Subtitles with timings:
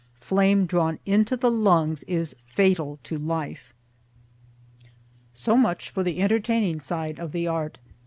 [0.19, 3.71] FLAME DRAWN INTO THE LUNGS IS FATAL TO LIFE.
[5.31, 7.77] So much for the entertaining side of the art.